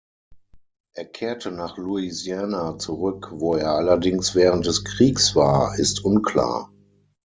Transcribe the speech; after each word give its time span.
Er 0.95 1.05
kehrte 1.05 1.51
nach 1.51 1.77
Louisiana 1.77 2.79
zurück; 2.79 3.29
wo 3.35 3.53
er 3.53 3.73
allerdings 3.75 4.33
während 4.33 4.65
des 4.65 4.83
Kriegs 4.83 5.35
war, 5.35 5.77
ist 5.77 6.03
unklar. 6.03 6.71